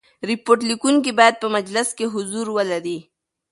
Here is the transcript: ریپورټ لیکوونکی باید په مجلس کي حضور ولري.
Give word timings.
ریپورټ 0.29 0.59
لیکوونکی 0.69 1.11
باید 1.19 1.35
په 1.41 1.47
مجلس 1.55 1.87
کي 1.97 2.05
حضور 2.13 2.47
ولري. 2.55 2.97